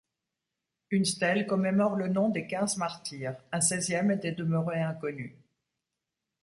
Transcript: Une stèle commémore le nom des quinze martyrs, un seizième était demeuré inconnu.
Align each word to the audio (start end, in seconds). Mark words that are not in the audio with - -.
Une 0.89 1.05
stèle 1.05 1.45
commémore 1.45 1.95
le 1.95 2.07
nom 2.07 2.29
des 2.29 2.47
quinze 2.47 2.75
martyrs, 2.77 3.35
un 3.51 3.61
seizième 3.61 4.09
était 4.09 4.31
demeuré 4.31 4.81
inconnu. 4.81 5.37